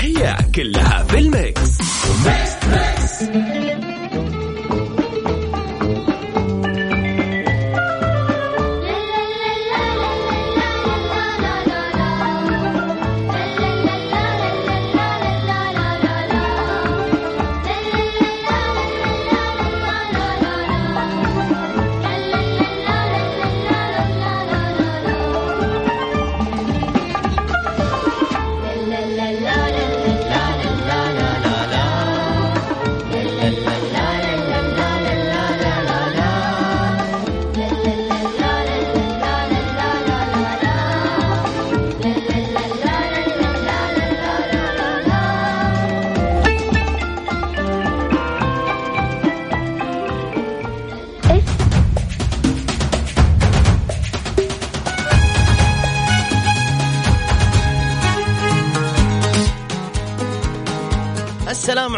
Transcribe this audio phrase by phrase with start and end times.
[0.00, 0.95] هي كلها.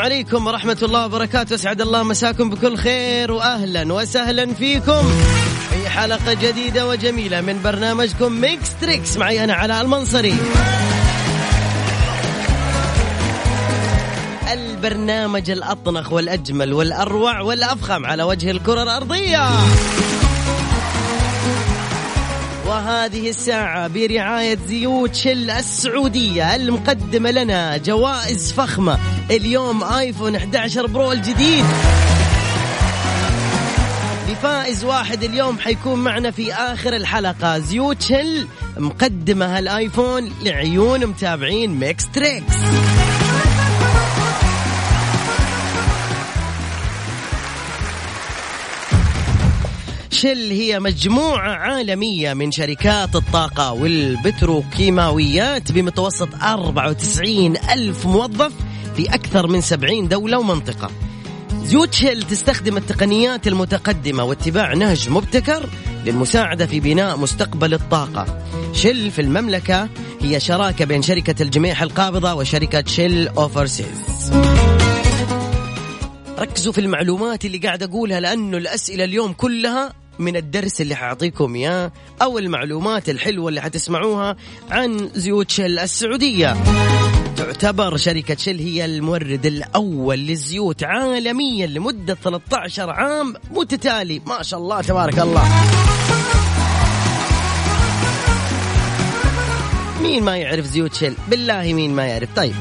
[0.09, 1.55] عليكم ورحمة الله وبركاته.
[1.55, 5.03] أسعد الله مساكم بكل خير وأهلا وسهلا فيكم.
[5.71, 10.35] في حلقة جديدة وجميلة من برنامجكم Mix Trix معي أنا علاء المنصري.
[14.53, 19.49] البرنامج الأطنخ والأجمل والأروع والأفخم على وجه الكرة الأرضية.
[22.67, 28.99] وهذه الساعة برعاية زيوت Shell السعودية المقدمة لنا جوائز فخمة.
[29.31, 31.65] اليوم iPhone 11 Pro الجديد.
[34.31, 37.59] لفائز واحد اليوم حيكون معنا في آخر الحلقة.
[37.59, 42.55] زيوت Shell مقدمة هال iPhone لعيون متابعين Mix Trix.
[50.11, 58.53] Shell هي مجموعة عالمية من شركات الطاقة والبتروكيماويات بمتوسط 94 ألف موظف.
[58.99, 60.91] في أكثر من 70 دولة ومنطقة.
[61.65, 65.69] زيوت شل تستخدم التقنيات المتقدمة واتباع نهج مبتكر
[66.07, 68.43] للمساعدة في بناء مستقبل الطاقة.
[68.73, 69.89] شل في المملكة
[70.21, 74.33] هي شراكة بين شركة الجميح القابضة وشركة شل أوفرسيز.
[76.39, 81.93] ركزوا في المعلومات اللي قاعد أقولها لأنه الأسئلة اليوم كلها من الدرس اللي حأعطيكم إياه
[82.23, 84.37] أو المعلومات الحلوة اللي حتسمعوها
[84.71, 86.57] عن زيوت شل السعودية.
[87.39, 94.23] تعتبر شركة شل هي المورد الأول للزيوت عالميا لمدة 13 عام متتالي.
[94.27, 95.49] ما شاء الله تبارك الله.
[100.03, 102.29] مين ما يعرف زيوت شل بالله مين ما يعرف.
[102.37, 102.55] طيب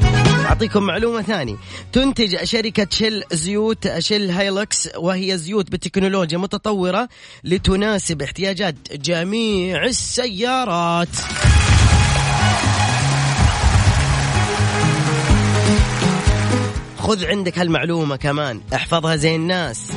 [0.45, 1.55] أعطيكم معلومة ثانية.
[1.93, 7.09] تنتج شركة شل زيوت شل هايلوكس وهي زيوت بتكنولوجيا متطورة
[7.43, 11.09] لتناسب احتياجات جميع السيارات.
[17.07, 18.61] خذ عندك هالمعلومة كمان.
[18.75, 19.91] احفظها زي الناس.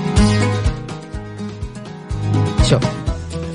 [2.70, 2.82] شوف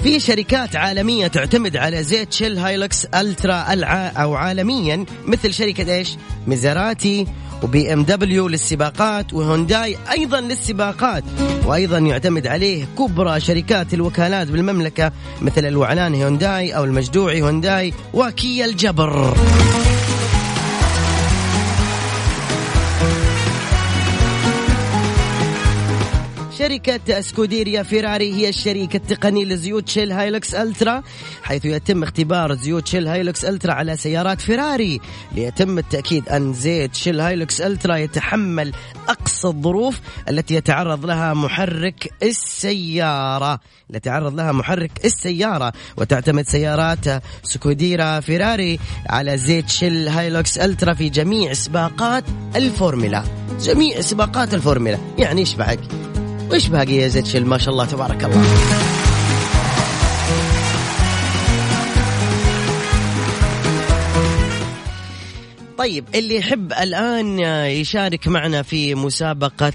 [0.04, 4.08] في شركات عالمية تعتمد على زيت Shell Helix Ultra الع...
[4.08, 6.18] أو عالميا مثل شركة إيش؟
[6.48, 7.28] Maserati
[7.64, 11.24] و BMW للسباقات وهونداي أيضا للسباقات.
[11.66, 15.12] وأيضا يعتمد عليه كبرى شركات الوكالات بالمملكة
[15.42, 19.38] مثل الوعلان هونداي أو المجدوعي هونداي وكيا الجبر.
[26.58, 31.04] شركة Scuderia Ferrari هي الشريك التقني لزيوت Shell Helix Ultra
[31.44, 35.00] حيث يتم اختبار زيوت Shell Helix Ultra على سيارات فيراري.
[35.32, 38.74] ليتم التأكيد أن زيت Shell Helix Ultra يتحمل
[39.10, 40.00] أقصى الظروف
[40.30, 43.60] التي يتعرض لها محرك السيارة.
[43.90, 45.74] التي يتعرض لها محرك السيارة.
[45.98, 48.80] وتعتمد سيارات Scuderia Ferrari
[49.10, 52.24] على زيت Shell Helix Ultra في جميع سباقات
[52.56, 53.24] الفورمولا
[53.62, 56.15] جميع سباقات الفورمولا يعني إيش بعد؟
[56.52, 58.44] وش باقي يا زيت Shell ما شاء الله تبارك الله.
[65.78, 67.40] طيب اللي يحب الآن
[67.70, 69.74] يشارك معنا في مسابقة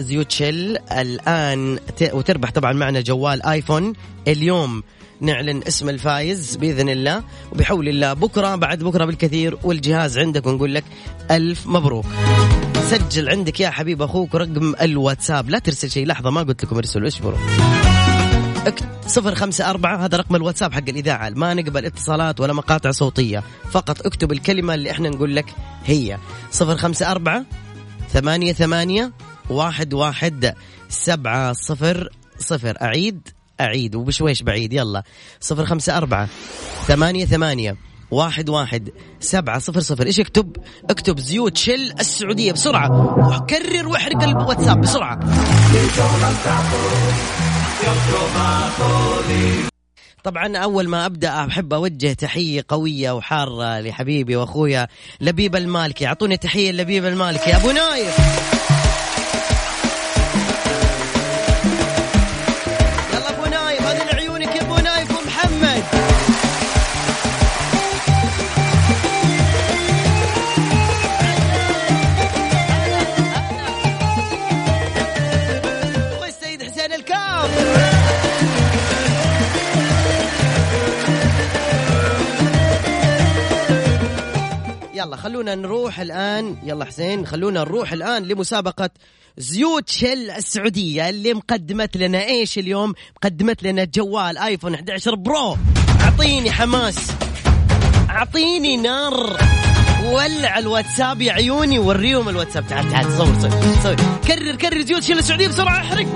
[0.00, 1.78] زيوت شل الآن
[2.12, 3.92] وتربح طبعا معنا جوال آيفون
[4.28, 4.82] اليوم.
[5.20, 7.22] نعلن اسم الفايز بإذن الله.
[7.52, 10.84] وبحول الله بكرة بعد بكرة بالكثير والجهاز عندك ونقول لك
[11.30, 12.06] ألف مبروك.
[12.90, 15.50] سجل عندك يا حبيب أخوك رقم الواتساب.
[15.50, 16.06] لا ترسل شيء.
[16.06, 17.08] لحظة ما قلت لكم ارسلوا.
[17.08, 17.38] اشبروا
[19.06, 20.04] صفر خمسة أربعة.
[20.04, 21.30] هذا رقم الواتساب حق الإذاعة.
[21.30, 23.42] ما نقبل اتصالات ولا مقاطع صوتية.
[23.70, 26.18] فقط اكتب الكلمة اللي إحنا نقول لك هي.
[26.50, 27.44] صفر خمسة أربعة
[28.12, 29.12] ثمانية ثمانية
[29.50, 30.54] واحد واحد
[30.88, 32.08] سبعة صفر
[32.38, 32.76] صفر.
[32.82, 33.28] أعيد
[33.60, 34.72] أعيد وبشويش بعيد.
[34.72, 35.02] يلا
[35.40, 36.28] صفر خمسة أربعة
[36.86, 37.76] ثمانية ثمانية
[38.10, 38.90] واحد واحد
[39.20, 40.06] سبعة صفر صفر.
[40.06, 40.56] إيش اكتب؟
[40.90, 45.20] اكتب زيوت شل السعودية بسرعة وكرر واحرق الواتساب بسرعة.
[50.24, 54.88] طبعا أول ما أبدأ أحب أوجه تحية قوية وحارة لحبيبي وأخويا
[55.20, 56.06] لبيب المالكي.
[56.06, 57.56] أعطوني تحية لبيب المالكي.
[57.56, 58.16] أبو نايف!
[85.10, 88.90] يلا خلونا نروح الآن يلا حسين خلونا نروح الآن لمسابقة
[89.38, 95.56] زيوت شل السعودية اللي مقدمت لنا إيش اليوم؟ مقدمت لنا جوال آيفون 11 برو.
[96.00, 97.10] أعطيني حماس.
[98.10, 99.38] أعطيني نار.
[100.04, 102.66] ولع الواتساب يا عيوني وريهم الواتساب.
[102.68, 103.50] تعال تعال صور
[103.82, 103.96] صور
[104.26, 106.06] كرر كرر زيوت شل السعودية بسرعة احرق.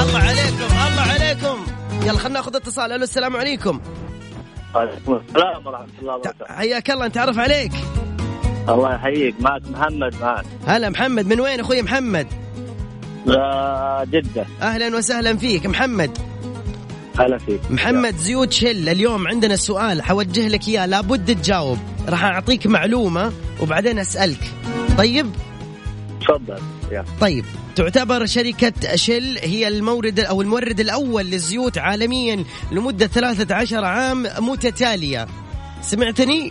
[0.00, 0.71] الله عليكم
[2.06, 2.92] يلا خلنا ناخذ اتصال.
[2.92, 3.80] ألو السلام عليكم.
[4.74, 6.44] وعليكم السلام ورحمة الله وبركاته.
[6.44, 7.72] حياك الله نتعرف عليك؟
[8.68, 9.34] الله يحييك.
[9.40, 10.44] معك محمد معك.
[10.66, 12.26] هلا محمد من وين أخوي محمد؟
[13.26, 14.46] لا جدة.
[14.62, 15.66] أهلا وسهلا فيك.
[15.66, 16.18] محمد.
[17.18, 17.60] هلا فيك.
[17.70, 20.02] محمد زيوت شل اليوم عندنا سؤال.
[20.02, 21.78] حوجه لك إياه لابد تجاوب.
[22.08, 24.50] راح أعطيك معلومة وبعدين أسألك.
[24.98, 25.26] طيب؟
[26.22, 26.58] تفضل.
[26.92, 27.04] يا.
[27.20, 27.44] طيب
[27.76, 35.26] تعتبر شركة شل هي المورد أو المورد الأول للزيوت عالميا لمدة 13 عام متتالية.
[35.80, 36.50] سمعتني؟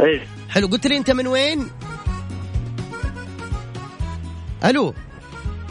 [0.00, 0.26] إيه.
[0.48, 1.68] حلو قلت لي أنت من وين؟
[4.64, 4.94] ألو؟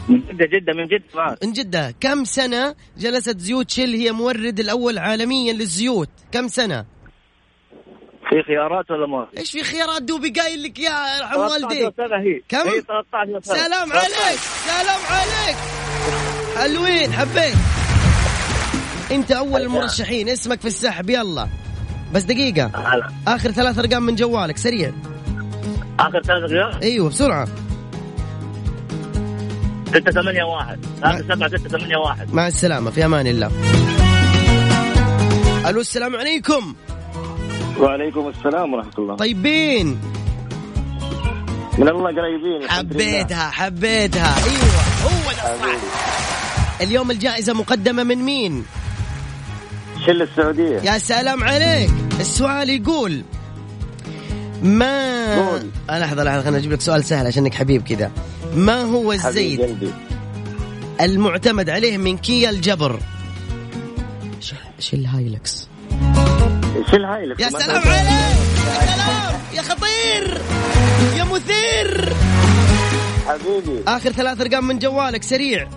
[0.08, 1.94] من جدة جدة من جدة من جدة.
[2.00, 6.97] كم سنة جلست زيوت شل هي مورد الأول عالميا للزيوت؟ كم سنة؟
[8.28, 12.16] في خيارات ولا ما؟ إيش في خيارات دوبي قايل لك يا يرحم والديك 13 سنة
[12.16, 12.40] هي.
[12.48, 13.96] كم؟ هي 13 سنة سلام 13.
[13.98, 15.56] عليك سلام عليك.
[16.58, 17.54] حلوين حبيت.
[19.10, 21.48] أنت أول المرشحين اسمك في السحب يلا.
[22.14, 22.66] بس دقيقة.
[22.74, 23.08] هلا.
[23.28, 24.92] آخر ثلاث أرقام من جوالك سريع.
[26.00, 27.48] آخر ثلاث خيارات أيوه بسرعة.
[29.88, 33.50] 6 8 1 آخر 7 6 8 1 مع السلامة في أمان الله.
[35.68, 36.74] ألو السلام عليكم.
[37.80, 39.16] وعليكم السلام ورحمة الله.
[39.16, 39.98] طيبين.
[41.78, 42.70] من الله قريبين.
[42.70, 44.34] حبيتها حبيتها.
[44.44, 46.80] أيوه هو ده الصح.
[46.80, 48.64] اليوم الجائزة مقدمة من مين؟
[50.06, 50.80] شل السعودية.
[50.80, 51.90] يا سلام عليك.
[52.20, 53.22] السؤال يقول
[54.62, 55.70] ما قول.
[55.90, 58.10] آه، لحظة لحظة خليني أجيب لك سؤال سهل عشانك حبيب كذا
[58.54, 59.60] ما هو الزيت
[61.00, 63.00] المعتمد عليه من كيا الجبر؟
[64.78, 65.67] شيل هايلكس
[66.48, 67.40] لك يا سلام عليك.
[67.40, 69.32] يا سلام.
[69.54, 70.40] يا خطير.
[71.16, 72.12] يا مثير.
[73.26, 73.82] حبيبي.
[73.88, 75.68] آخر ثلاث أرقام من جوالك سريع.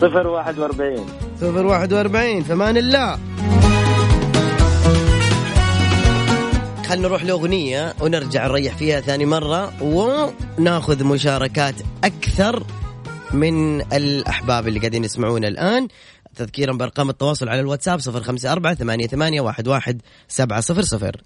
[0.00, 1.06] 0 41
[1.40, 2.44] صفر واحد وأربعين.
[2.44, 3.18] فمان الله
[6.88, 12.62] خلنا نروح لأغنية ونرجع نريح فيها ثاني مرة وناخذ مشاركات أكثر
[13.32, 15.88] من الأحباب اللي قاعدين يسمعونا الآن.
[16.38, 21.16] تذكيرا بأرقام التواصل على الواتساب صفر خمسة أربعة ثمانية, ثمانية واحد, واحد سبعة صفر صفر.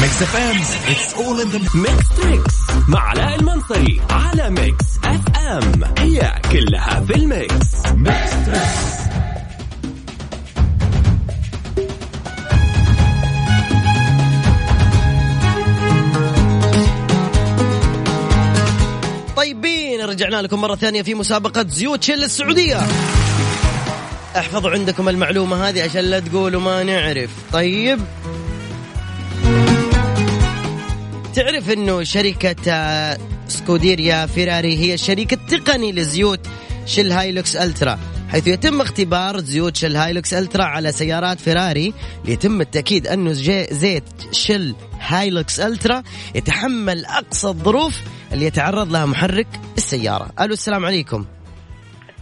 [0.00, 0.56] Mix FM
[0.88, 2.54] it's all in the Mix Trix
[2.88, 7.86] مع علاء المنصري على Mix FM هي كلها في ال Mix.
[7.94, 9.02] Mix Trix
[19.36, 22.80] طيبين رجعنا لكم مرة ثانية في مسابقة زيوت Shell السعودية.
[24.36, 27.98] احفظوا عندكم المعلومة هذه عشان لا تقولوا ما نعرف طيب
[31.34, 36.40] تعرف إنه شركة آه، سكوديريا فيراري هي الشريك التقني لزيوت
[36.86, 37.98] Shell Helix Ultra
[38.28, 43.32] حيث يتم اختبار زيوت Shell Helix Ultra على سيارات فيراري ليتم التأكيد انه
[43.72, 46.02] زيت Shell Helix Ultra
[46.34, 48.00] يتحمل أقصى الظروف
[48.32, 49.46] اللي يتعرض لها محرك
[49.76, 50.30] السياره.
[50.40, 51.24] ألو السلام عليكم.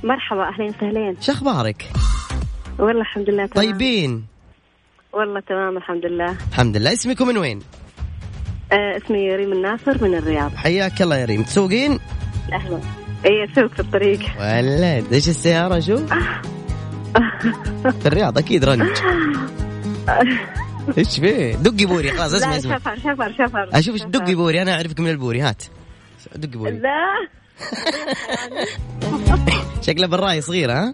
[0.05, 1.91] مرحبا اهلين وسهلين شو أخبارك؟
[2.79, 3.67] والله الحمد لله تمام.
[3.67, 4.25] طيبين؟
[5.13, 6.37] والله تمام الحمد لله.
[6.51, 6.93] الحمد لله.
[6.93, 7.59] اسمكم من وين؟
[8.73, 10.55] آه اسمي ريم الناصر من الرياض.
[10.57, 11.43] حياك الله يا ريم.
[11.43, 11.99] تسوقين؟
[12.53, 12.81] أهلا.
[13.27, 14.21] اي أسوق في الطريق.
[14.41, 15.97] ولد إيش السيارة شو؟
[18.01, 18.89] في الرياض أكيد Range.
[20.99, 22.79] إيش فيه؟ دقي بوري خلاص اسمع لا اسمع.
[22.79, 23.69] شفر شفر شفر.
[23.73, 24.11] أشوف إيش شفر.
[24.11, 25.41] دقي بوري أنا أعرفك من البوري.
[25.41, 25.63] هات.
[26.37, 26.79] دقي بوري.
[26.79, 27.29] لا.
[29.91, 30.93] شكله بالراي صغير ها؟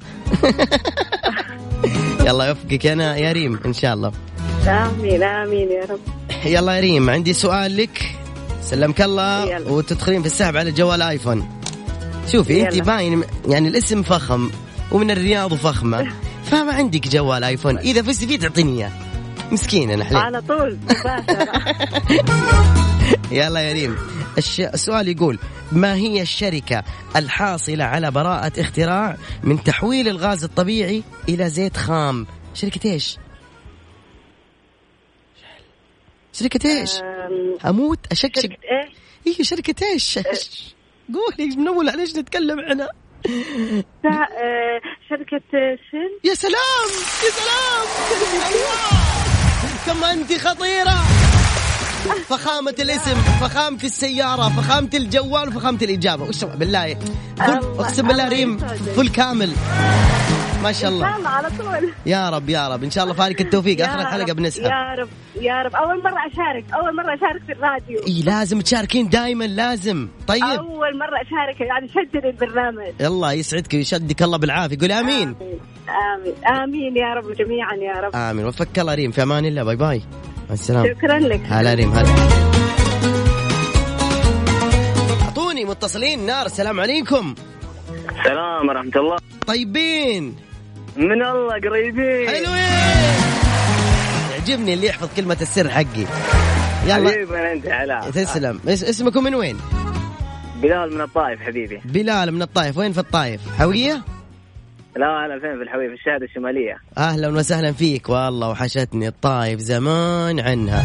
[2.26, 2.86] يلا يوفقك.
[2.86, 4.12] أنا يا ريم إن شاء الله.
[4.66, 6.00] آمين آمين يا رب.
[6.44, 8.16] يلا يا ريم عندي سؤال لك.
[8.62, 9.62] سلمك الله.
[9.70, 11.48] وتدخلين في السحب على جوال آيفون.
[12.32, 12.78] شوفي انت.
[12.78, 14.50] باين يعني الاسم فخم
[14.92, 16.06] ومن الرياض وفخمه
[16.50, 17.78] فما عندك جوال آيفون.
[17.78, 18.90] إذا فزتي فيه تعطيني إياه.
[19.52, 20.78] مسكينة نحلين على طول
[23.38, 23.96] يلا يا ريم.
[24.38, 25.38] السؤال يقول
[25.72, 26.84] ما هي الشركة
[27.16, 33.16] الحاصلة على براءة اختراع من تحويل الغاز الطبيعي إلى زيت خام؟ شركة إيش؟
[36.32, 38.88] شركة إيش؟ أم، أموت أشكشك شركة إيه؟
[39.26, 40.18] إيه شركة إيش؟
[41.14, 42.88] قولي من أول ليش نتكلم عنها؟
[44.04, 45.42] آه، شركة
[45.90, 46.88] شل يا سلام
[47.24, 47.86] يا سلام!
[49.86, 50.96] كم أنت خطيرة!
[52.06, 56.24] فخامة الاسم فخامة السيارة فخامة الجوال وفخامة الإجابة.
[56.24, 56.96] وش بالله.
[57.40, 58.58] أقسم بالله الله ريم.
[58.96, 59.52] فل كامل.
[60.62, 61.16] ما شاء الله.
[61.16, 61.92] الله على طول.
[62.06, 62.84] يا رب يا رب.
[62.84, 63.80] إن شاء الله فارق التوفيق.
[63.80, 64.64] الحلقة رب، بنسحب.
[64.64, 65.08] يا رب
[65.40, 65.74] يا رب.
[65.74, 68.00] أول مرة أشارك أول مرة أشارك في الراديو.
[68.06, 70.08] إي لازم تشاركين دائما لازم.
[70.26, 70.42] طيب.
[70.42, 72.92] أول مرة أشارك يعني شجر البرنامج.
[73.00, 74.22] الله يسعدك ويشدك.
[74.22, 74.78] الله بالعافية.
[74.80, 75.34] قولي آمين.
[75.88, 76.34] آمين.
[76.62, 76.96] آمين.
[76.96, 78.16] يا رب جميعا يا رب.
[78.16, 78.46] آمين.
[78.46, 79.10] وفك الله ريم.
[79.10, 79.62] في أمان الله.
[79.62, 80.02] باي باي.
[80.48, 81.40] مع السلامة شكرا لك.
[81.48, 82.08] هلا ريم هلا.
[85.22, 87.34] أعطوني متصلين نار السلام عليكم.
[88.18, 89.16] السلام ورحمة الله.
[89.46, 90.36] طيبين.
[90.96, 92.28] من الله قريبين.
[92.28, 93.26] حلوين.
[94.32, 96.06] يعجبني اللي يحفظ كلمة السر حقي.
[96.84, 96.94] يلا.
[96.94, 98.60] حبيبي انت علاء تسلم.
[98.64, 99.58] إس- اسمكم من وين؟
[100.62, 101.80] بلال من الطائف حبيبي.
[101.84, 102.78] بلال من الطائف.
[102.78, 104.02] وين في الطائف؟ حوية؟
[104.96, 106.76] لا لا فين في الحبيب في الشهادة الشمالية.
[106.98, 110.82] أهلا وسهلا فيك والله وحشتني الطائف زمان عنها.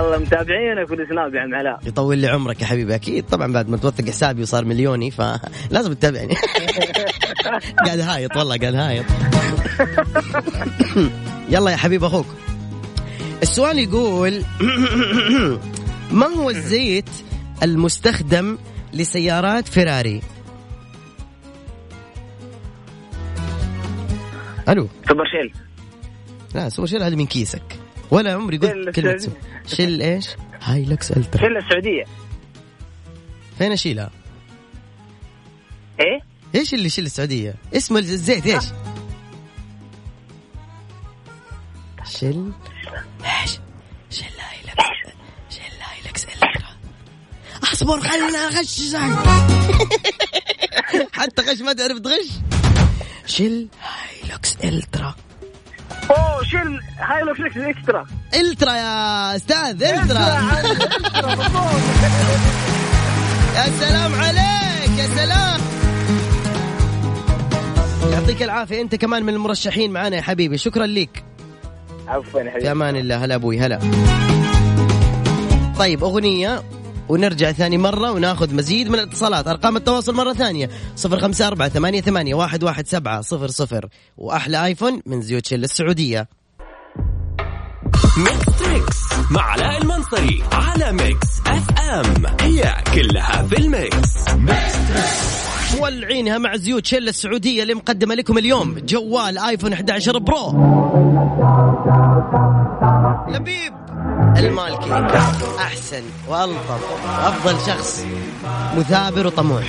[0.00, 3.76] الله متابعينك والسناب يا عم علاء يطول لي عمرك يا حبيبي أكيد طبعا بعد ما
[3.76, 6.34] توثق حسابي وصار مليوني فلازم تتابعني.
[7.86, 9.04] قاعد هايط والله قاعد هايط.
[11.48, 12.26] يلا يا حبيب أخوك.
[13.42, 14.42] السؤال يقول
[16.20, 17.10] ما هو الزيت
[17.62, 18.58] المستخدم
[18.94, 20.22] لسيارات فيراري؟
[24.70, 24.88] ألو.
[25.08, 25.52] Super Shell.
[26.54, 27.62] لا Super Shell هذه من كيسك.
[28.10, 29.18] ولا عمري قلت شيل كلمة.
[29.18, 29.30] سو-
[29.66, 30.26] Shell إيش؟
[30.62, 31.40] Helix Ultra.
[31.42, 32.04] Shell السعودية.
[33.58, 34.10] فين أشيلها؟
[36.00, 36.20] إيه؟
[36.54, 38.64] إيش اللي يشيل السعودية؟ اسم الزيت إيش؟
[42.04, 42.52] Shell
[43.42, 43.50] إيش؟
[44.10, 45.14] Shell Helix
[45.50, 46.70] Shell Helix Ultra.
[47.72, 48.96] أصبر خلنا اغششك
[51.18, 52.28] حتى غش ما تعرف تغش؟
[53.30, 55.14] Shell Helix Ultra.
[56.10, 60.20] أوه Shell هاي لو فليكس Extra Ultra يا أستاذ Ultra.
[63.56, 65.60] يا سلام عليك يا سلام.
[68.12, 70.58] يعطيك العافية أنت كمان من المرشحين معنا يا حبيبي.
[70.58, 71.24] شكرا لك.
[72.08, 73.24] عفوا يا في حبيبي أمان الله.
[73.24, 73.78] هلا أبوي هلا.
[75.78, 76.62] طيب أغنية.
[77.10, 79.48] ونرجع ثاني مرة وناخذ مزيد من الاتصالات.
[79.48, 80.70] أرقام التواصل مرة ثانية.
[80.96, 83.20] صفر خمسة أربعة ثمانية, ثمانية واحد, واحد سبعة.
[83.20, 83.88] صفر صفر.
[84.16, 86.28] وأحلى آيفون من زيوت Shell السعودية.
[88.16, 88.96] Mix Trix
[89.30, 94.14] مع علاء المنصري على ميكس اف ام هي كلها في ال Mix.
[95.78, 98.78] مولعينها مع زيوت Shell السعودية اللي مقدمة لكم اليوم.
[98.78, 100.50] جوال آيفون 11 Pro.
[103.28, 103.79] لبيب.
[104.20, 104.92] المالكي
[105.58, 108.04] أحسن وألطف وأفضل شخص.
[108.76, 109.64] مثابر وطموح.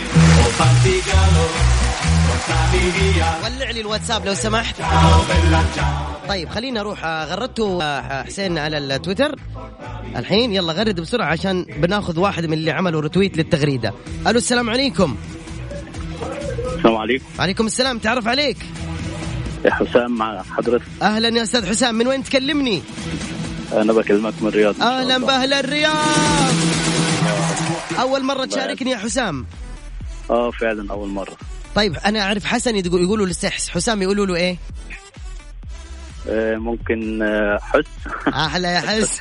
[3.43, 4.75] ولع لي الواتساب لو سمحت.
[6.29, 9.35] طيب خلينا نروح آه، غردتوا آه، حسين على التويتر.
[10.15, 13.93] الحين يلا غرد بسرعة عشان بناخذ واحد من اللي عملوا رتويت للتغريدة.
[14.27, 15.15] ألو السلام عليكم.
[16.77, 17.25] السلام عليكم.
[17.39, 17.97] عليكم السلام.
[17.97, 18.57] تعرف عليك؟
[19.65, 20.85] يا حسام مع حضرتك.
[21.01, 21.95] أهلا يا أستاذ حسام.
[21.95, 22.81] من وين تكلمني؟
[23.71, 25.17] أنا بكلمك من الرياض أهلا.
[25.17, 25.95] بأهل الرياض.
[27.99, 29.45] أول مرة تشاركني يا حسام.
[30.29, 31.37] آه فعلا أول مرة.
[31.75, 34.57] طيب أنا أعرف حسن يقول يقولوا للسحس حسام يقولوا له إيه؟
[36.29, 37.85] آه ممكن آه حس.
[38.45, 39.19] أحلى يا حس.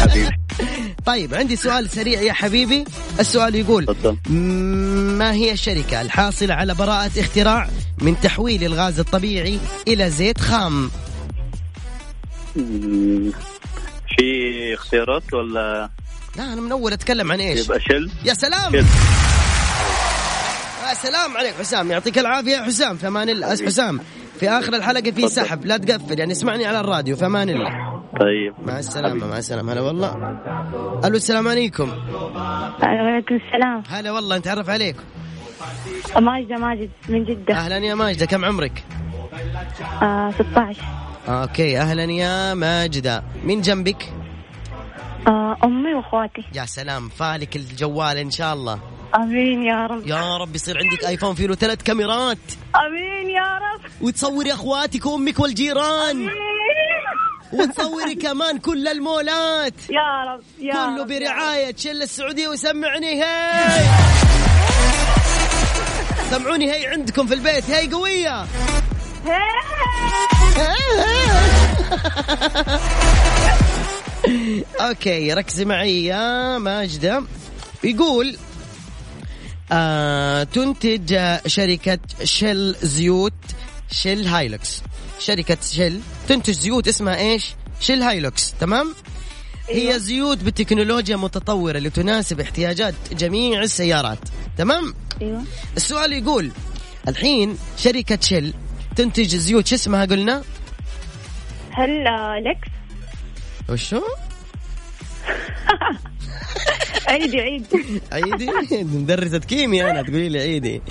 [0.00, 0.30] حبيبي
[1.06, 2.84] طيب عندي سؤال سريع يا حبيبي.
[3.20, 3.86] السؤال يقول
[5.18, 9.58] ما هي الشركة الحاصلة على براءة اختراع من تحويل الغاز الطبيعي
[9.88, 10.90] إلى زيت خام؟
[14.16, 15.90] في اختيارات ولا
[16.36, 18.10] لا أنا من أول أتكلم عن إيش؟ يبقى شل.
[18.24, 18.72] يا سلام!
[18.72, 18.84] شل.
[20.88, 24.00] يا سلام عليك حسام يعطيك العافية يا حسام في أمان الله حسام
[24.40, 27.68] في آخر الحلقة في سحب لا تقفل يعني اسمعني على الراديو في أمان الله.
[28.20, 28.54] طيب.
[28.68, 29.72] مع السلامة مع السلامة.
[29.72, 30.14] هلا والله.
[31.04, 31.88] ألو السلام عليكم.
[32.82, 33.82] وعليكم السلام.
[33.88, 34.96] هلا والله نتعرف عليك.
[36.16, 37.54] ماجدة ماجد من جدة.
[37.54, 38.84] أهلا يا ماجدة كم عمرك؟
[40.02, 40.82] آه 16
[41.28, 43.22] أوكي أهلا يا ماجدة.
[43.44, 44.12] مين جنبك؟
[45.26, 46.44] آه أمي وأخواتي.
[46.54, 48.78] يا سلام فالك الجوال إن شاء الله.
[49.14, 50.06] آمين يا رب.
[50.06, 52.38] يا رب يصير عندك آيفون فيه له ثلاث كاميرات.
[52.76, 53.80] آمين يا رب.
[54.00, 56.28] وتصوري أخواتك وأمك والجيران.
[57.52, 59.74] وتصوري كمان كل المولات.
[59.90, 63.84] يا رب يا كله برعاية شل السعودية وسمعني هاي.
[66.30, 68.04] سمعوني هي عندكم في البيت هي رب.
[68.04, 68.44] هي.
[74.80, 77.22] أوكي ركزي معي يا ماجدة
[77.84, 78.36] يقول
[79.72, 83.32] آه تنتج شركة Shell زيوت
[83.90, 84.82] Shell Helix
[85.18, 88.94] شركة Shell تنتج زيوت اسمها إيش؟ Shell Helix تمام؟
[89.68, 94.18] هي زيوت بتكنولوجيا متطورة لتناسب احتياجات جميع السيارات
[94.58, 95.44] تمام؟ أيوه
[95.76, 96.50] السؤال يقول
[97.08, 98.52] الحين شركة Shell
[98.96, 100.42] تنتج زيوت شو اسمها قلنا؟
[101.70, 102.68] هل آه، لكس
[103.68, 104.00] وشو؟
[107.08, 107.66] عيدي عيد
[108.12, 108.50] عيدي؟
[108.84, 110.82] مدرسة كيمياء أنا تقولي لي عيدي.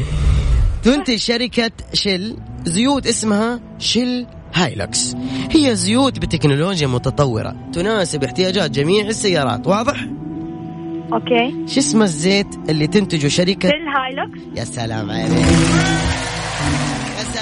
[0.84, 5.16] تنتج شركة Shell زيوت اسمها Shell Helix.
[5.52, 10.06] هي زيوت بتكنولوجيا متطورة تناسب احتياجات جميع السيارات واضح؟
[11.14, 11.66] okay.
[11.68, 16.13] شو اسم الزيت اللي تنتجه شركة؟ Shell Helix؟ يا سلام عليك.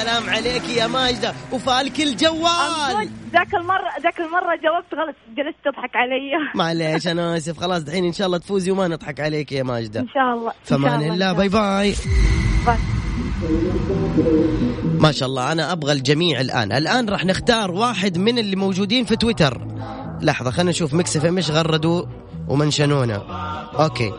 [0.02, 1.34] سلام عليك يا ماجدة.
[1.52, 3.10] وفالك الجوال.
[3.34, 6.32] ذاك المرة ذاك المرة جاوبت غلط جلست تضحك علي.
[6.56, 7.60] معليش أنا آسف.
[7.60, 10.00] خلاص دحين إن شاء الله تفوزي وما نضحك عليك يا ماجدة.
[10.00, 11.96] إن شاء الله فمان الله bye bye.
[12.66, 12.78] bye.
[15.00, 16.72] ما شاء الله أنا أبغى الجميع الآن.
[16.72, 19.68] الآن راح نختار واحد من اللي موجودين في تويتر.
[20.22, 20.94] لحظة خلينا نشوف
[21.26, 22.06] إم إيش غردوا.
[22.48, 23.16] ومنشنونا
[23.80, 24.14] okay.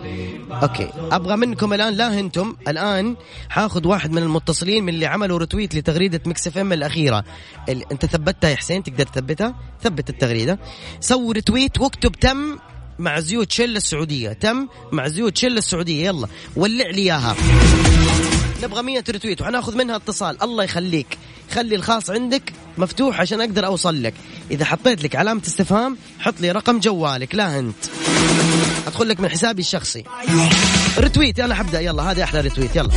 [0.50, 0.88] okay.
[1.12, 3.16] أبغى منكم الآن لا أنتم الآن
[3.48, 7.24] حاخذ واحد من المتصلين من اللي عملوا retweet لتغريدة Mix FM الأخيرة.
[7.68, 7.92] ال...
[7.92, 10.58] أنت ثبتها يا حسين؟ تقدر تثبتها؟ ثبت التغريدة.
[11.00, 12.58] سوي رتويت واكتب تم
[12.98, 14.32] مع زيوت شله السعودية.
[14.32, 16.06] تم مع زيوت شله السعودية.
[16.06, 17.36] يلا ولع لي إياها.
[18.62, 20.42] نبغى 100 رتويت وحناخذ منها اتصال.
[20.42, 21.18] الله يخليك.
[21.50, 22.52] خلي الخاص عندك.
[22.78, 24.14] مفتوح عشان أقدر أوصل لك.
[24.50, 27.34] إذا حطيت لك علامة استفهام حط لي رقم جوالك.
[27.34, 27.76] لا أنت.
[28.86, 30.04] أدخل لك من حسابي الشخصي.
[30.98, 31.40] رتويت.
[31.40, 31.80] أنا حبدأ.
[31.80, 32.76] يلا هذه أحلى رتويت.
[32.76, 32.90] يلا.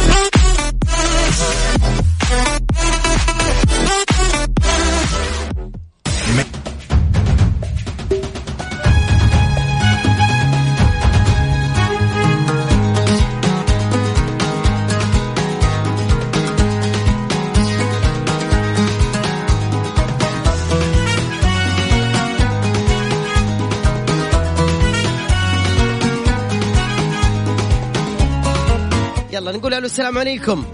[29.65, 30.65] نقول ألو السلام عليكم.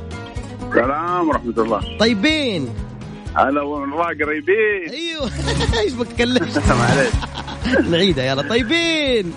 [0.69, 1.97] السلام ورحمة الله.
[1.97, 2.69] طيبين.
[3.35, 4.89] هلا والله قريبين.
[4.89, 5.31] أيوه.
[5.79, 7.13] إيش بك تكلمت معليش
[7.89, 8.41] نعيدها يلا.
[8.41, 9.33] طيبين.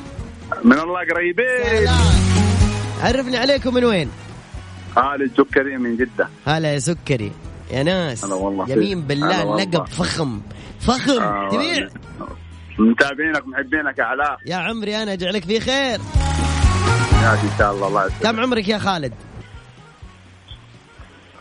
[0.65, 1.89] من الله قريبين.
[3.03, 4.11] عرفني عليكم من وين؟
[4.95, 6.29] خالد سكري من جدة.
[6.47, 7.33] هلا يا سكري.
[7.71, 8.25] يا ناس.
[8.25, 8.71] هلا والله.
[8.71, 9.57] يمين بالله.
[9.57, 10.41] لقب فخم.
[10.81, 11.23] فخم.
[11.23, 11.89] آه، تبيع.
[12.79, 14.37] متابعينك محبينك يا علاء.
[14.47, 16.01] يا عمري أنا أجعلك في خير.
[17.23, 18.23] ياك إن شاء الله الله يسلمك.
[18.23, 19.13] كم عمرك يا خالد؟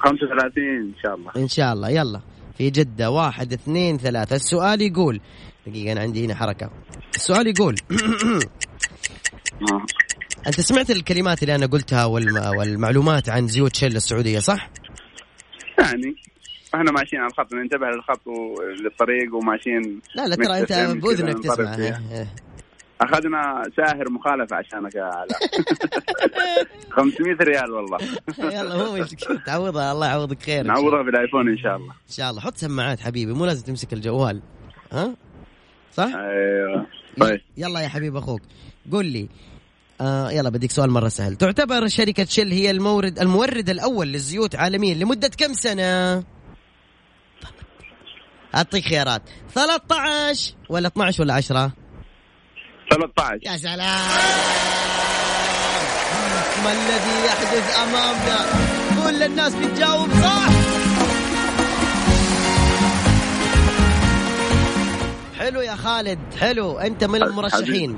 [0.03, 1.31] 35 إن شاء الله.
[1.37, 1.89] إن شاء الله.
[1.89, 2.21] يلا.
[2.57, 3.11] في جدة.
[3.11, 4.35] واحد اثنين ثلاثة.
[4.35, 5.19] السؤال يقول
[5.67, 6.69] دقيقة أنا عندي هنا حركة.
[7.15, 7.75] السؤال يقول.
[10.47, 12.37] أنت سمعت الكلمات اللي أنا قلتها والم...
[12.57, 14.69] والمعلومات عن زيوت شل السعودية صح؟
[15.79, 16.15] يعني
[16.75, 22.25] إحنا ماشيين على الخط ننتبه للخط وللطريق وماشيين لا لا ترى بأذنك ننطرف تسمع.
[23.01, 25.39] أخذنا ساهر مخالفة عشانك يا علاء.
[26.97, 27.97] 500 ريال والله.
[28.39, 29.91] يلا مو مشكلة تعوضها.
[29.91, 30.63] الله يعوضك خير.
[30.63, 31.91] نعوضها بالايفون إن شاء الله.
[31.91, 32.41] إن شاء الله.
[32.41, 34.41] حط سماعات حبيبي مو لازم تمسك الجوال.
[34.91, 35.15] ها؟
[35.93, 36.85] صح؟ أيوه.
[37.19, 37.41] طيب.
[37.57, 38.41] يلا يا حبيب أخوك.
[38.91, 39.29] قول لي
[40.01, 41.35] آه يلا بديك سؤال مرة سهل.
[41.35, 46.23] تعتبر شركة شل هي المورد المورد الأول للزيوت عالميا لمدة كم سنة؟
[48.55, 49.21] أعطيك خيارات.
[49.49, 51.71] 13 ولا 12 ولا 10
[52.93, 54.05] 13 يا سلام.
[56.63, 58.39] ما الذي يحدث أمامنا؟
[59.03, 60.49] كل الناس بتجاوب صح.
[65.39, 66.77] حلو يا خالد حلو.
[66.77, 67.91] أنت من المرشحين.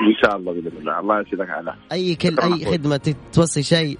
[0.00, 1.00] إن شاء الله بإذن الله.
[1.00, 2.64] الله يسعدك على أي كل أي.
[2.64, 3.98] خدمة توصي شيء.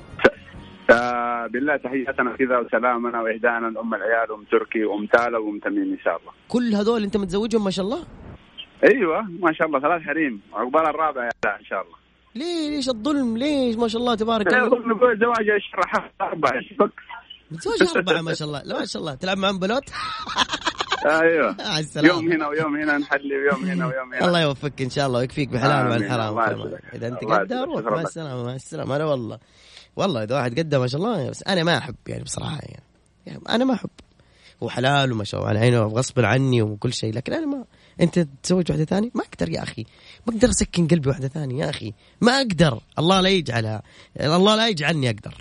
[0.90, 3.66] آه فبالله تحياتنا كذا وسلامنا وإهدانا.
[3.66, 6.32] لام العيال وام تركي وام تالا وأم تميم إن شاء الله.
[6.48, 8.04] كل هذول أنت متزوجهم ما شاء الله؟
[8.84, 11.96] أيوه ما شاء الله ثلاث حريم عقبال الرابع يا لا إن شاء الله.
[12.34, 14.66] ليه ليش الظلم؟ ليش؟ ما شاء الله تبارك الله.
[14.66, 16.52] نقول زواج اشرح اربعه
[17.50, 19.14] متزوج أربعة ما شاء الله لا ما شاء الله.
[19.14, 19.84] تلعب معهم بلوت
[21.06, 21.56] أيوه.
[22.10, 24.26] يوم هنا ويوم هنا نحلي ويوم هنا ويوم هنا.
[24.26, 26.04] الله يوفقك إن شاء الله ويكفيك بحلال وعن آمين.
[26.04, 26.38] الحرام.
[26.94, 27.68] إذا أنت الله قد يسعدك.
[27.68, 27.92] روح.
[27.92, 28.00] مع.
[28.00, 28.96] السلامة مع السلامة.
[28.96, 29.38] أنا والله
[29.96, 32.82] والله إذا واحد قدم ما شاء الله بس أنا ما أحب يعني بصراحة يعني,
[33.26, 33.90] يعني أنا ما أحب.
[34.62, 37.64] هو حلال وما شاء الله على عينه غصب عني وكل شيء لكن أنا ما
[38.00, 39.86] أنت تتزوج واحدة ثانية؟ ما أقدر يا أخي.
[40.26, 41.92] ما أقدر أسكن قلبي واحدة ثانية يا أخي.
[42.20, 42.80] ما أقدر.
[42.98, 43.82] الله لا يجعلها.
[44.20, 45.34] الله لا يجعلني أقدر.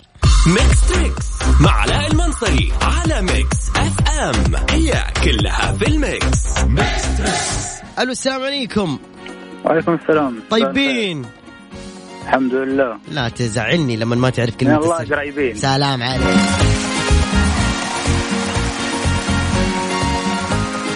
[0.46, 1.26] Mix Trix
[1.60, 6.58] مع علاء المنصري على Mix FM هي كلها في ال mix.
[7.98, 8.98] ألو السلام عليكم.
[9.64, 10.42] وعليكم السلام.
[10.50, 11.26] طيبين.
[12.22, 12.98] الحمد لله.
[13.08, 14.96] لا تزعلني لما ما تعرف كلمة الله.
[14.96, 15.56] قريبين.
[15.56, 16.38] سلام عليك.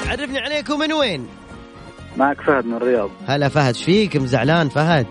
[0.06, 1.26] عرفني عليكم من وين؟
[2.18, 3.10] معك فهد من الرياض.
[3.26, 5.06] هلا فهد فيك؟ مزعلان فهد؟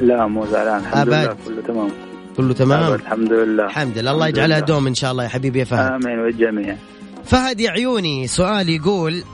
[0.00, 1.12] لا مو زعلان الحمد أبد.
[1.12, 1.90] لله كله تمام.
[2.36, 3.64] كله تمام؟ الحمد لله.
[3.64, 4.60] الحمد لله الله يجعلها.
[4.60, 5.92] دوم إن شاء الله يا حبيبي يا فهد.
[5.92, 6.76] آمين والجميع.
[7.24, 9.24] فهد يا عيوني سؤال يقول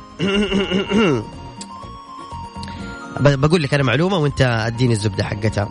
[3.42, 5.68] بقول لك أنا معلومة وأنت أديني الزبدة حقتها.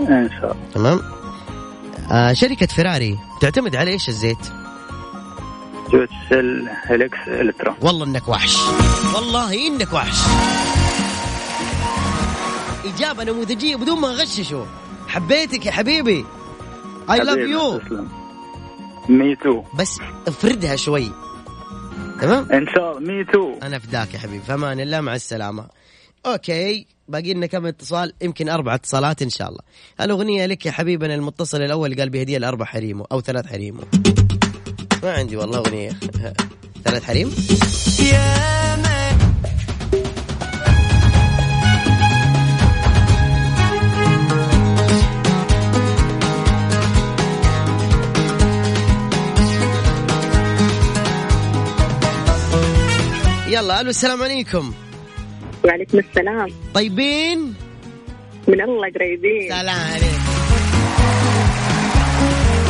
[0.00, 0.56] إن شاء الله.
[0.74, 1.00] تمام؟
[2.12, 4.38] آه شركة فيراري تعتمد على إيش الزيت؟
[5.92, 7.76] زيت Shell Helix Ultra.
[7.80, 8.56] والله إنك وحش.
[9.14, 10.18] والله إنك وحش.
[12.84, 14.66] إجابة نموذجية بدون ما اغششه
[15.08, 16.24] حبيتك يا حبيبي.
[17.10, 17.80] I love you
[19.08, 21.12] me too بس افردها شوي.
[22.20, 24.44] تمام؟ إن شاء الله me too أنا فداك يا حبيبي.
[24.44, 25.66] فمان الله مع السلامة.
[26.26, 29.60] okay باقي لنا كم اتصال؟ يمكن أربع اتصالات إن شاء الله.
[30.00, 33.82] الأغنية لك يا حبيبنا المتصل الأول قال بهديه لأربع حريمه أو ثلاث حريمه
[35.02, 35.90] ما عندي والله أغنية.
[36.84, 37.34] ثلاث حريم؟
[38.12, 38.76] يا
[53.50, 54.72] يلا ألو السلام عليكم.
[55.64, 56.48] وعليكم السلام.
[56.74, 57.54] طيبين؟
[58.48, 59.50] من الله قريبين.
[59.50, 60.20] سلام عليك.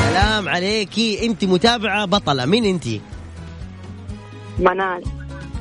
[0.09, 2.45] سلام عليكي أنت متابعة بطلة.
[2.47, 2.87] مين أنت؟
[4.59, 5.03] منال.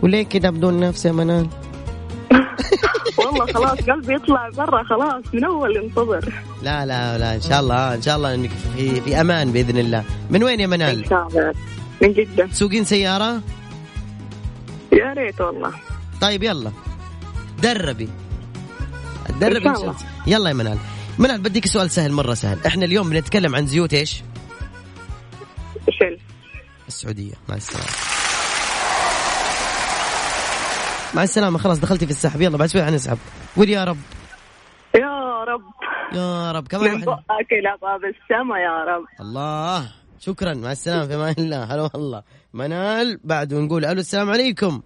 [0.01, 1.47] وليه كده بدون نفس يا منال؟
[3.19, 6.33] والله خلاص قلبي يطلع برا خلاص من أول ينتظر.
[6.63, 10.03] لا لا لا إن شاء الله إن شاء الله إنك في في أمان بإذن الله.
[10.29, 11.53] من وين يا إن منال شاء الله.
[12.01, 12.45] من جدة.
[12.47, 13.41] تسوقين سيارة؟
[14.91, 15.73] يا ريت والله.
[16.21, 16.71] طيب يلا.
[17.61, 18.09] دربي.
[19.29, 19.95] دربي إن شاء الله.
[20.27, 20.77] يلا يا منال.
[21.19, 22.65] منال بديك سؤال سهل مرة سهل.
[22.65, 24.23] إحنا اليوم بنتكلم عن زيوت إيش؟
[25.89, 26.17] شل
[26.87, 27.33] السعودية.
[27.49, 27.89] مع السلامة.
[31.13, 31.57] مع السلامة.
[31.57, 32.41] خلاص دخلتي في السحب.
[32.41, 33.17] يلا بعد شوي حنسحب
[33.57, 33.97] قول يا رب.
[34.95, 35.61] يا رب.
[36.13, 36.67] يا رب.
[36.67, 39.05] كمان من بقك إلى باب السما يا رب.
[39.19, 39.91] الله.
[40.19, 40.53] شكرا.
[40.53, 41.63] مع السلامة في أمان الله.
[41.63, 42.23] هلا والله.
[42.53, 44.81] منال بعد ونقول ألو السلام عليكم.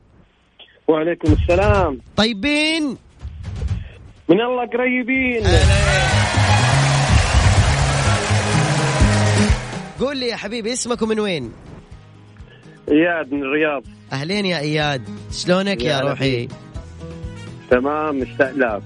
[0.88, 2.02] وعليكم السلام.
[2.16, 2.98] طيبين؟
[4.30, 5.44] من الله قريبين.
[10.00, 11.52] قول لي يا حبيبي اسمك ومن وين؟
[12.92, 13.84] إياد من الرياض.
[14.14, 15.02] أهلين يا إياد.
[15.32, 16.48] شلونك يا يا روحي؟
[17.72, 18.84] تمام لك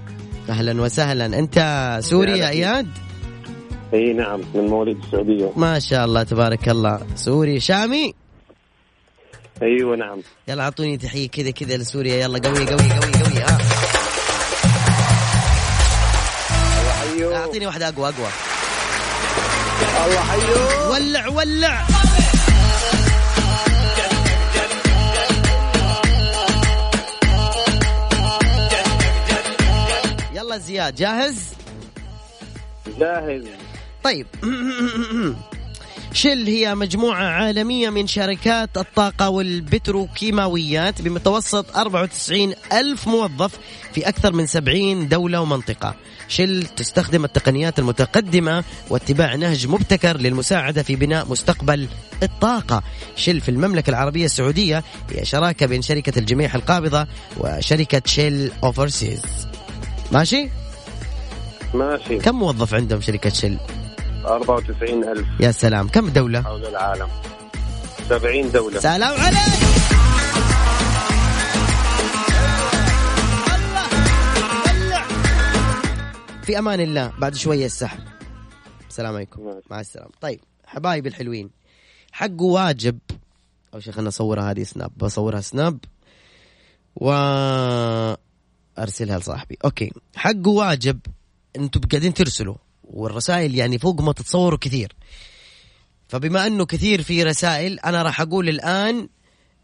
[0.48, 1.26] أهلا وسهلا.
[1.26, 1.58] أنت
[2.00, 2.48] سوري يا.
[2.48, 2.88] إياد؟
[3.94, 5.52] إي نعم من مواليد السعودية.
[5.56, 7.00] ما شاء الله تبارك الله.
[7.14, 7.60] سوري.
[7.60, 8.14] شامي؟
[9.62, 10.22] أيوه نعم.
[10.48, 12.14] يلا أعطوني تحية كذا كذا لسوريا.
[12.14, 13.38] يلا قوي قوي قوي قوي.
[13.40, 13.58] ها
[17.00, 18.28] حيو أعطيني واحدة أقوى أقوى.
[20.06, 21.86] الله حيو ولع ولع.
[30.34, 31.54] يلا زياد جاهز؟
[32.98, 33.44] جاهز.
[34.04, 34.26] طيب.
[36.12, 43.58] شل هي مجموعة عالمية من شركات الطاقة والبتروكيماويات بمتوسط 94 ألف موظف
[43.92, 45.94] في أكثر من 70 دولة ومنطقة
[46.28, 51.88] شل تستخدم التقنيات المتقدمة واتباع نهج مبتكر للمساعدة في بناء مستقبل
[52.22, 52.82] الطاقة
[53.16, 59.22] شل في المملكة العربية السعودية هي شراكة بين شركة الجميح القابضة وشركة شيل أوفرسيز
[60.12, 60.48] ماشي؟
[61.74, 63.56] ماشي كم موظف عندهم شركة شل؟
[64.24, 65.88] 94 ألف يا سلام.
[65.88, 67.08] كم دولة؟ حول العالم.
[68.08, 68.80] 70 دولة.
[68.80, 69.38] سلام عليك.
[76.42, 77.12] في أمان الله.
[77.18, 78.00] بعد شوية السحب.
[78.88, 79.60] السلام عليكم.
[79.70, 80.10] مع السلامة.
[80.20, 81.50] طيب حبايبي الحلوين.
[82.12, 82.98] حقه واجب.
[83.74, 85.78] أول شيء خلنا نصورها هذه سناب بصورها سناب
[86.96, 87.10] و
[88.78, 89.58] أرسلها لصاحبي.
[89.64, 89.92] أوكي.
[90.16, 91.00] حقه واجب.
[91.56, 92.54] أنتم قاعدين ترسلوا.
[92.90, 94.92] والرسائل يعني فوق ما تتصوروا كثير.
[96.08, 99.08] فبما أنه كثير في رسائل أنا راح أقول الآن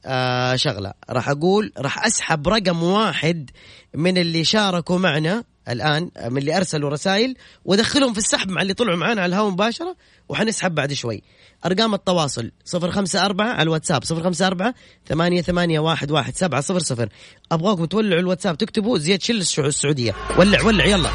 [0.06, 0.92] آه شغلة.
[1.10, 3.50] راح أقول راح أسحب رقم واحد
[3.94, 8.96] من اللي شاركوا معنا الآن من اللي أرسلوا رسائل وأدخلهم في السحب مع اللي طلعوا
[8.96, 9.96] معنا على الهواء مباشرة
[10.28, 11.22] وحنسحب بعد شوي.
[11.66, 14.72] أرقام التواصل 054 على الواتساب 054
[15.06, 17.08] ثمانية ثمانية واحد واحد سبعة صفر صفر.
[17.52, 20.14] أبغاكم تولعوا الواتساب تكتبوا زياد شل السعو- السعودية.
[20.38, 21.10] ولع ولع يلا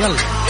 [0.00, 0.43] يلا.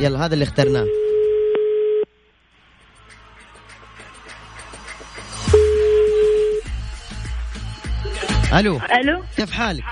[0.00, 0.86] يلا هذا اللي اخترناه.
[8.54, 8.80] ألو.
[9.00, 9.22] ألو.
[9.36, 9.84] كيف حالك؟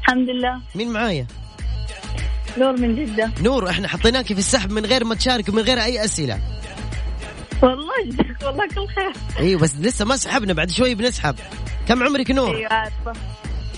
[0.00, 0.60] الحمد لله.
[0.74, 1.26] مين معايا؟
[2.58, 3.30] نور من جدة.
[3.42, 6.40] نور إحنا حطيناكي في السحب من غير ما تشارك ومن غير أي أسئلة.
[7.62, 9.12] والله والله كل خير.
[9.38, 11.34] أيوه بس لسه ما سحبنا بعد شوي بنسحب.
[11.88, 13.12] كم عمرك نور؟ أيوه عارفة.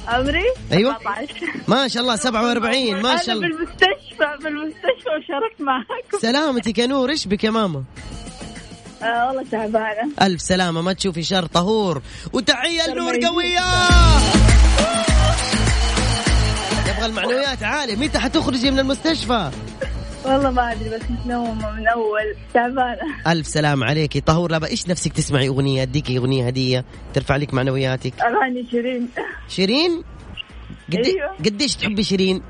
[0.09, 0.93] عمري؟ أيوة.
[0.97, 1.35] 14
[1.69, 3.49] ما شاء الله 47 ما شاء أنا الله.
[3.49, 7.85] بالمستشفى بالمستشفى وشاركت معاكم سلامتك يا نور إيش بك يا ماما؟
[9.03, 10.13] آه والله تعبانة.
[10.23, 12.03] ألف سلامة ما تشوفي شر طهور.
[12.33, 13.17] وتحية لنور.
[13.27, 13.61] قوية.
[16.89, 19.51] يبغى المعنويات عاليه متى حتخرجي من المستشفى؟
[20.25, 22.35] والله ما أدري بس متنومة من أول.
[22.55, 23.01] تعبانة.
[23.27, 28.13] ألف سلام عليكي طهور لا إيش نفسك تسمعي أغنية؟ أديكي أغنية هدية ترفع لك معنوياتك.
[28.21, 29.09] أغاني شيرين.
[29.49, 30.05] شيرين؟
[30.93, 31.37] قد أيوة.
[31.45, 32.43] قديش تحبي شيرين؟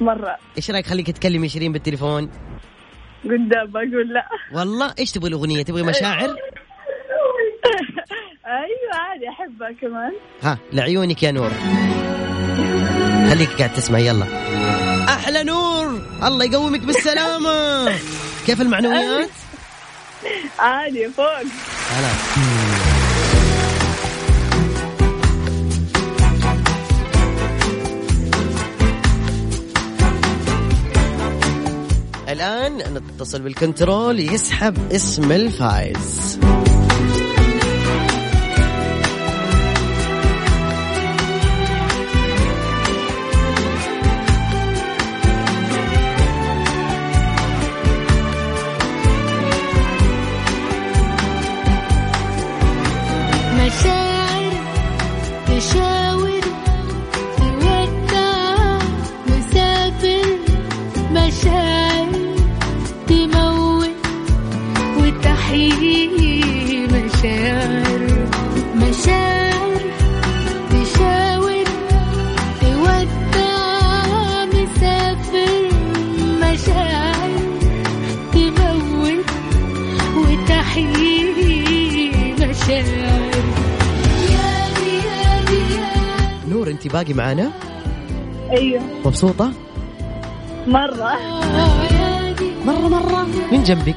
[0.00, 0.36] مرة.
[0.56, 2.30] إيش رأيك خليك تكلمي شيرين بالتليفون؟
[3.24, 4.26] قدام بقول لا.
[4.52, 6.28] والله إيش تبغي الأغنية؟ تبغي مشاعر؟
[8.46, 10.12] أيوه عادي أحبها كمان.
[10.42, 11.50] ها لعيونك يا نور.
[13.30, 14.26] خليك قاعد تسمع يلا.
[15.08, 16.02] أحلى نور.
[16.22, 17.88] الله يقومك بالسلامة.
[18.46, 19.30] كيف المعنويات؟
[20.58, 21.42] عادي فوق.
[21.88, 22.52] خلاص
[32.28, 36.38] الآن نتصل بالكنترول يسحب اسم الفائز
[87.12, 87.50] انت معنا
[88.50, 88.82] أيوه.
[89.04, 89.52] مبسوطة؟
[90.66, 91.12] مرة.
[92.64, 93.26] مرة مرة.
[93.52, 93.96] مين جنبك؟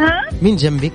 [0.00, 0.92] ها؟ مين جنبك؟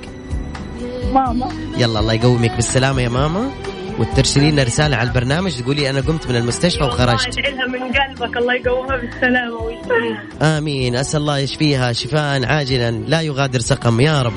[1.14, 1.50] ماما.
[1.78, 3.52] يلا الله يقومك بالسلامة يا ماما.
[4.00, 7.40] وترسلي لنا رسالة على البرنامج تقولي أنا قمت من المستشفى وخرجت.
[7.40, 10.96] لها من قلبك الله يقومها بالسلامة ويشفيها آمين.
[10.96, 14.34] أسأل الله يشفيها شفاء عاجلا لا يغادر سقم يا رب.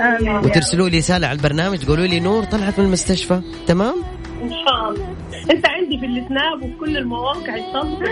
[0.00, 0.36] آمين.
[0.36, 4.11] وترسلوا لي رسالة على البرنامج تقولوا لي نور طلعت من المستشفى تمام؟ الله
[5.52, 8.06] انت عندي في ال Snap وفي كل المواقع يصور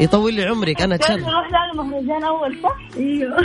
[0.00, 3.36] يطول لي عمرك أنا أتشرف نروح لنا مهرجان أول صح؟ أيوه.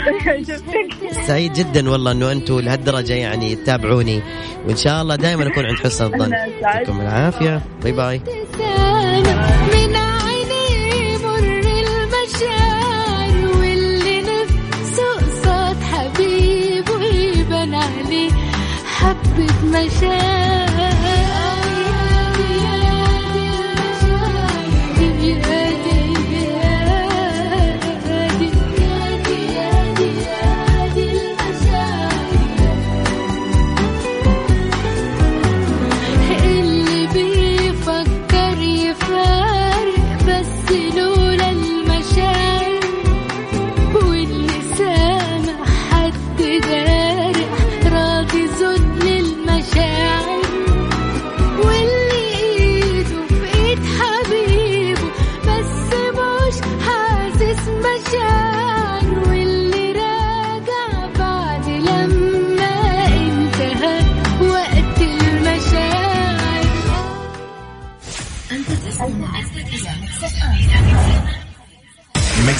[0.42, 4.22] شفتك سعيد جدا والله إنه أنتم لهالدرجة يعني تتابعوني.
[4.66, 6.32] وإن شاء الله دائما أكون عند حسن الظن.
[6.32, 7.62] يعطيكم العافية.
[7.82, 8.16] bye bye.
[8.16, 9.34] ابتسامة
[9.66, 9.94] من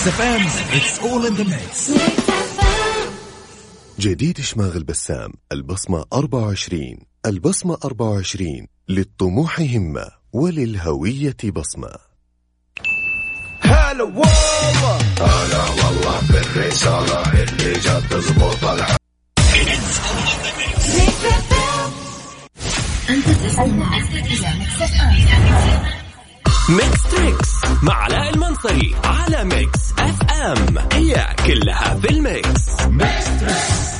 [0.04, 0.46] Mix FM.
[0.76, 1.90] It's all in the mix
[3.98, 11.94] جديد شماغ البسام البصمة 24 البصمة 24 للطموح همة وللهوية بصمة.
[13.60, 14.54] هلا والله.
[26.68, 27.50] Mix Trix
[27.82, 32.80] مع علاء المنصري على Mix FM هي كلها في ال mix.
[32.86, 33.94] Mix Trix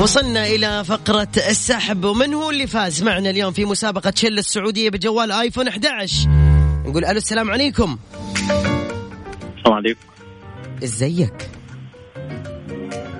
[0.00, 5.32] وصلنا إلى فقرة السحب ومن هو اللي فاز معنا اليوم في مسابقة Shell السعودية بجوال
[5.32, 6.28] iPhone 11
[6.86, 7.98] نقول ألو السلام عليكم.
[9.56, 10.00] السلام عليكم.
[10.84, 11.50] إزيك؟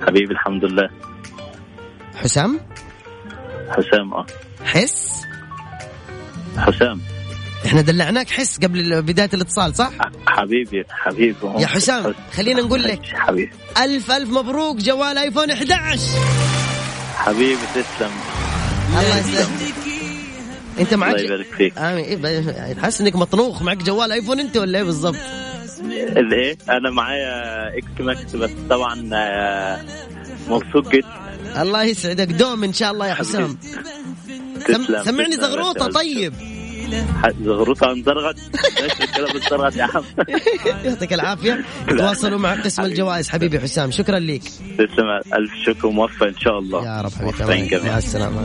[0.07, 1.06] حبيبي الحمد لله.
[2.17, 2.59] حسام؟
[3.69, 4.25] حسام آه.
[4.65, 5.21] حس؟
[6.57, 7.01] حسام.
[7.65, 9.91] إحنا دلعناك حس قبل بداية الاتصال صح؟
[10.27, 11.35] حبيبي حبيبي.
[11.57, 16.01] يا حسام خلينا نقول لك حبيبي ألف ألف مبروك جوال آيفون 11
[17.15, 18.11] حبيبي تسلم.
[18.99, 19.47] الله يسلمك.
[20.79, 21.77] أنت معك الله يبارك فيك.
[21.77, 25.15] إيه، حاسس إنك مطنوخ معك جوال آيفون أنت ولا إيه بالضبط؟
[26.17, 29.79] الايه أنا معايا XS Max بس طبعا آه،
[30.49, 31.26] مبسوط جدا.
[31.61, 32.27] الله يسعدك.
[32.27, 33.57] دوم إن شاء الله يا حسام.
[34.67, 35.03] سم...
[35.03, 35.35] سمعني.
[35.35, 36.33] زغروطة طيب.
[37.41, 37.93] زغروطة
[39.15, 40.03] كده بتزرغت يا عم؟
[40.85, 41.65] يعطيك العافية.
[41.89, 43.29] تواصلوا مع قسم الجوائز.
[43.29, 44.41] حبيبي حسام شكرا لك.
[44.77, 45.21] تسلم.
[45.33, 46.85] ألف شكر وموفق إن شاء الله.
[46.85, 48.41] يا رب حبيبي مع السلامة.